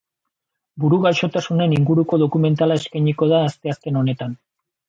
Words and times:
Buru 0.85 0.97
gaixotasunen 1.03 1.77
inguruko 1.77 2.19
dokumentala 2.23 2.81
eskainiko 2.83 3.31
da 3.35 3.43
asteazken 3.51 4.01
honetan. 4.03 4.35